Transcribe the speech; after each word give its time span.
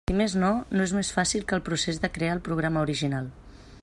Si 0.09 0.13
més 0.19 0.35
no, 0.43 0.47
no 0.77 0.85
és 0.85 0.93
més 0.99 1.11
fàcil 1.17 1.45
que 1.51 1.55
el 1.59 1.63
procés 1.69 2.01
de 2.07 2.11
crear 2.17 2.33
el 2.39 2.43
programa 2.49 2.83
original. 2.89 3.29